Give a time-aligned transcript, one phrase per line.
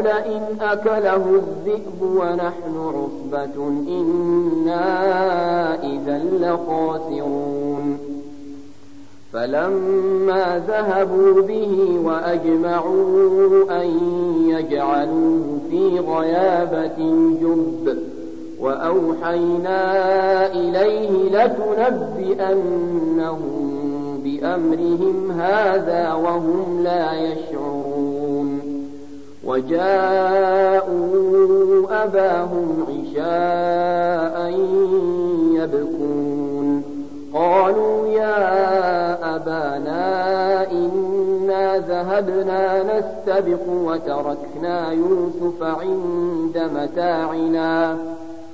[0.00, 3.56] لئن أكله الذئب ونحن عصبة
[3.88, 4.84] إنا
[5.82, 7.98] إذا لخاسرون.
[9.32, 13.88] فلما ذهبوا به وأجمعوا أن
[14.48, 17.98] يجعلوه في غيابة الجب
[18.60, 19.82] وأوحينا
[20.52, 21.10] إليه
[21.44, 22.74] لتنبئنهم
[24.24, 27.73] بأمرهم هذا وهم لا يشعرون.
[29.46, 31.04] وجاءوا
[32.04, 34.36] أباهم عشاء
[35.52, 36.82] يبكون.
[37.34, 47.96] قالوا يا أبانا إنا ذهبنا نستبق وتركنا يوسف عند متاعنا.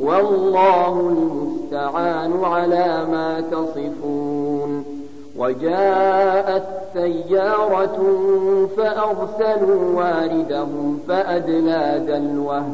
[0.00, 4.84] والله المستعان على ما تصفون.
[5.38, 6.62] وجاءت
[6.94, 7.98] سيارة
[8.76, 12.64] فأرسلوا واردهم فأدلى دلوه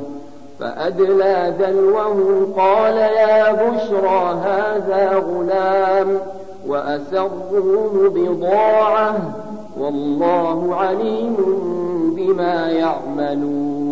[0.61, 6.19] فأدلى دلوه قال يا بشرى هذا غلام
[6.67, 9.15] وأسروه بضاعة
[9.79, 11.37] والله عليم
[12.17, 13.92] بما يعملون.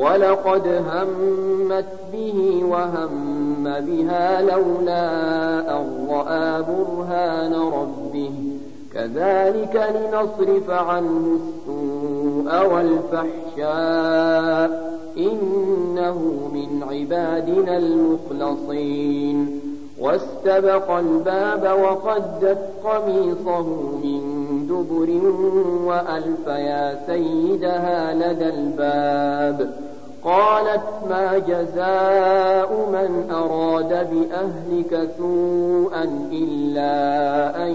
[0.00, 5.10] ولقد همت به وهم بها لولا
[5.80, 8.32] أن رأى برهان ربه.
[8.94, 14.70] كذلك لنصرف عنه السوء والفحشاء.
[15.16, 16.18] إنه
[16.54, 19.60] من عبادنا المخلصين.
[20.00, 23.66] واستبق الباب وقدت قميصه
[24.04, 24.20] من
[24.66, 25.10] دبر
[25.86, 29.89] وألف يا سيدها لدى الباب.
[30.24, 37.74] قالت ما جزاء من أراد بأهلك سوءا إلا أن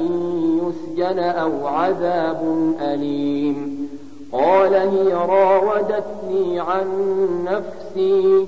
[0.64, 3.90] يسجن أو عذاب أليم.
[4.32, 6.88] قال هي راودتني عن
[7.46, 8.48] نفسي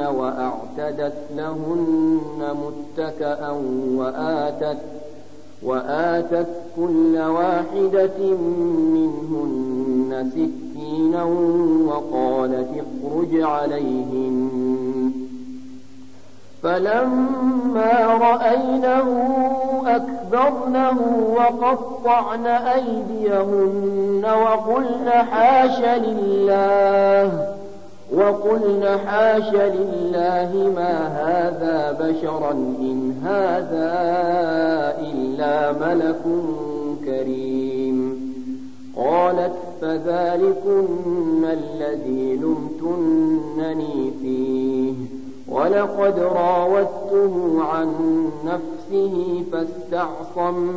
[0.00, 3.50] وأعتدت لهن متكأ
[3.96, 4.78] وآتت
[5.62, 6.46] وآتت
[6.76, 8.18] كل واحدة
[8.94, 11.24] منهن سكينا
[11.88, 14.50] وقالت اخرج عليهن.
[16.62, 19.08] فلما رأينه
[19.86, 20.98] أكبرنه
[21.36, 27.54] وقطعن أيديهن وقلن حاش لله.
[28.16, 33.94] وقلن حاش لله ما هذا بشرا إن هذا
[35.12, 36.22] إلا ملك
[37.04, 38.24] كريم.
[38.96, 44.94] قالت فذلكن الذي لمتنني فيه.
[45.48, 47.88] ولقد راودته عن
[48.46, 50.76] نفسه فاستعصم.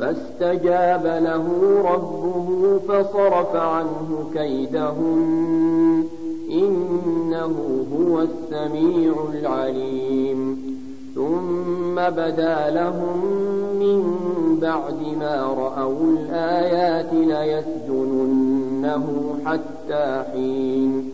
[0.00, 1.44] فاستجاب له
[1.94, 5.18] ربه فصرف عنه كيدهم.
[6.50, 7.54] إنه
[7.96, 10.58] هو السميع العليم.
[11.14, 13.24] ثم بدا لهم
[13.80, 14.02] من
[14.62, 19.04] بعد ما رأوا الآيات ليسجننه
[19.44, 21.10] حتى حين.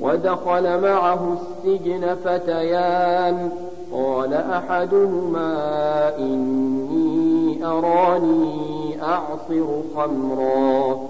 [0.00, 3.50] ودخل معه السجن فتيان.
[3.92, 5.52] قال أحدهما
[6.18, 6.85] إني
[7.66, 11.00] أراني أعصر خمرا.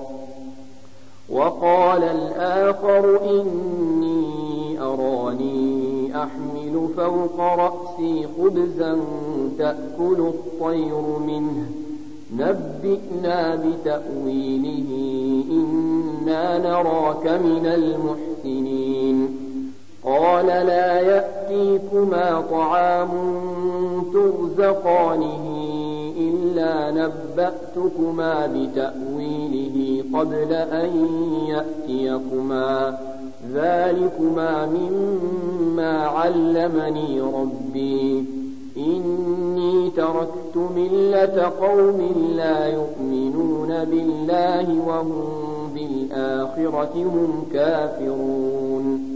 [1.30, 8.98] وقال الآخر إني أراني أحمل فوق رأسي خبزا
[9.58, 11.70] تأكل الطير منه.
[12.36, 14.90] نبئنا بتأويله
[15.50, 19.36] إنا نراك من المحسنين.
[20.04, 23.10] قال لا يأتيكما طعام
[24.12, 25.85] ترزقانه.
[26.56, 31.08] إلا نبأتكما بتأويله قبل أن
[31.48, 32.98] يأتيكما
[33.54, 38.24] ذلكما مما علمني ربي
[38.76, 45.24] إني تركت ملة قوم لا يؤمنون بالله وهم
[45.74, 49.15] بالآخرة هم كافرون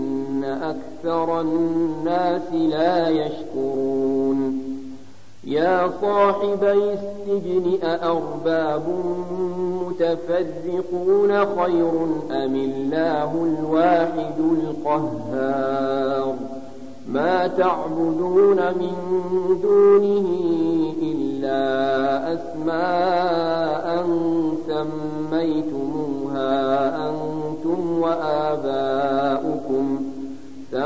[0.61, 4.71] أكثر الناس لا يشكرون.
[5.43, 8.83] يا صاحبي السجن أأرباب
[9.81, 11.91] متفرقون خير
[12.31, 16.35] أم الله الواحد القهار؟
[17.07, 18.93] ما تعبدون من
[19.61, 20.40] دونه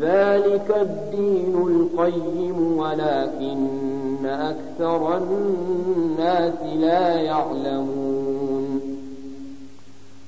[0.00, 8.80] ذلك الدين القيم ولكن أكثر الناس لا يعلمون.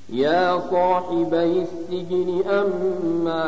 [0.09, 3.43] يا صاحبي السجن أما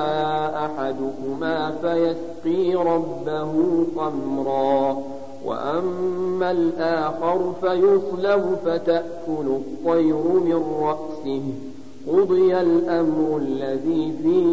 [0.66, 3.54] أحدكما فيسقي ربه
[3.96, 4.98] خمرا
[5.46, 11.44] وأما الآخر فيصلب فتأكل الطير من رأسه.
[12.08, 14.53] قضي الأمر الذي فيه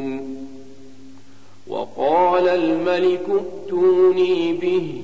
[1.71, 5.01] وقال الملك ائتوني به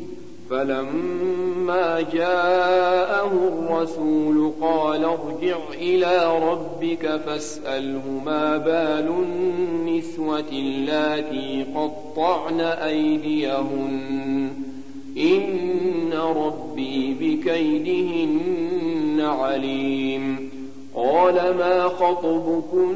[0.50, 14.50] فلما جاءه الرسول قال ارجع إلى ربك فاسأله ما بال النسوة اللاتي قطعن أيديهن.
[15.18, 20.50] إن ربي بكيدهن عليم.
[20.96, 22.96] قال ما خطبكن؟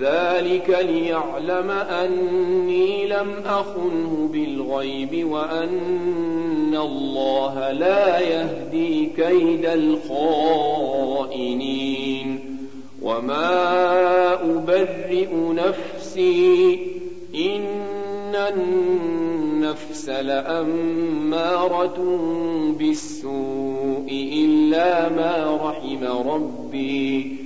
[0.00, 10.86] ذلك ليعلم أني لم أخنه بالغيب وأن الله لا يهدي كيد الخائنين.
[13.02, 16.78] وما أبرئ نفسي
[17.34, 21.98] إن النفس لأمارة
[22.78, 27.45] بالسوء إلا ما رحم ربي.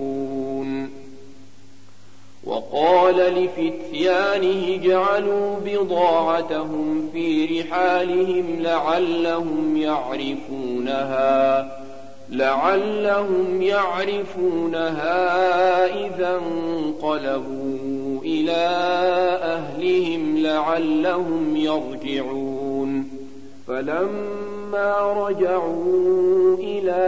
[2.71, 11.71] وقال لفتيانه جعلوا بضاعتهم في رحالهم لعلهم يعرفونها
[12.29, 15.15] لعلهم يعرفونها
[15.85, 18.67] إذا انقلبوا إلى
[19.43, 23.07] أهلهم لعلهم يرجعون.
[23.67, 27.01] فلما رجعوا إلى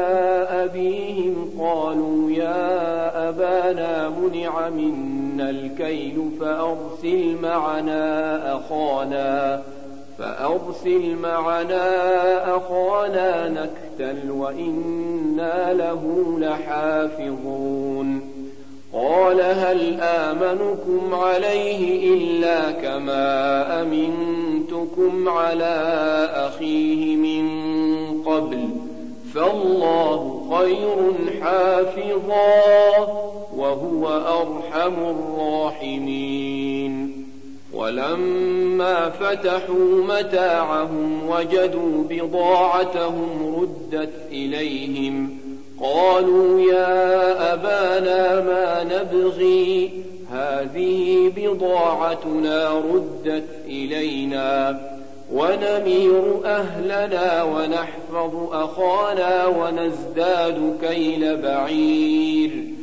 [0.49, 9.61] أبيهم قالوا يا أبانا منع منا الكيل فأرسل معنا أخانا
[10.19, 18.21] فأرسل معنا أخانا نكتل وإنا له لحافظون.
[18.93, 25.75] قال هل آمنكم عليه إلا كما أمنتكم على
[26.33, 27.47] أخيه من
[28.25, 28.69] قبل
[29.33, 33.42] فالله خير حافظا.
[33.57, 37.23] وهو أرحم الراحمين.
[37.73, 45.37] ولما فتحوا متاعهم وجدوا بضاعتهم ردت إليهم
[45.81, 49.91] قالوا يا أبانا ما نبغي؟
[50.31, 54.79] هذه بضاعتنا ردت إلينا
[55.33, 62.82] ونمير أهلنا ونحفظ أخانا ونزداد كيل بعير.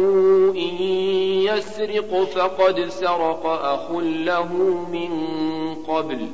[1.81, 4.53] يسرق فقد سرق أخ له
[4.91, 5.11] من
[5.87, 6.27] قبل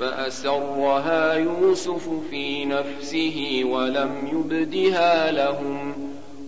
[0.00, 5.94] فأسرها يوسف في نفسه ولم يبدها لهم.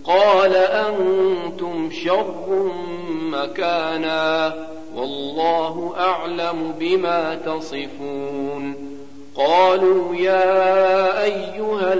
[0.03, 2.71] قال أنتم شر
[3.21, 4.53] مكانا
[4.95, 8.91] والله أعلم بما تصفون.
[9.35, 11.93] قالوا يا أيها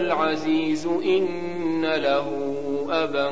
[1.06, 2.56] إن له
[2.90, 3.32] أبا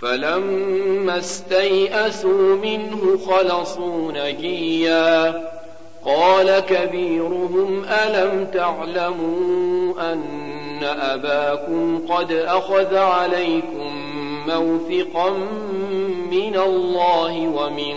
[0.00, 5.46] فلما استيئسوا منه خلصوا نجيا.
[6.06, 14.06] قال كبيرهم ألم تعلموا أن أباكم قد أخذ عليكم
[14.46, 15.30] موثقا
[16.30, 17.94] من الله ومن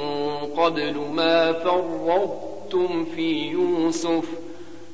[0.57, 4.38] قبل ما فرضتم في يوسف؟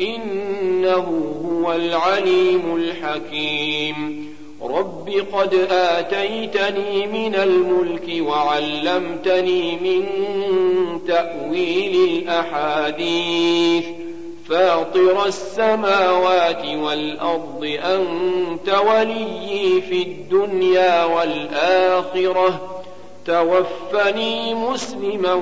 [0.00, 4.30] إنه هو العليم الحكيم.
[4.62, 10.06] رب قد آتيتني من الملك وعلمتني من
[11.08, 13.84] تأويل الأحاديث.
[14.48, 22.82] فاطر السماوات والأرض أنت وليي في الدنيا والآخرة.
[23.26, 25.34] توفني مسلما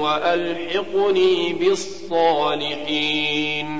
[0.00, 3.79] وألحقني بالصالحين.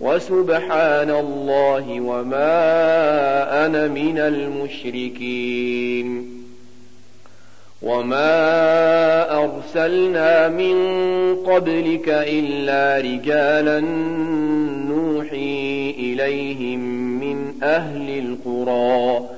[0.00, 5.58] وسبحان الله وما أنا من المشركين.
[7.82, 10.76] وما أرسلنا من
[11.36, 13.80] قبلك إلا رجالا
[14.88, 16.80] نوحي إليهم
[17.20, 19.37] من أهل القرى.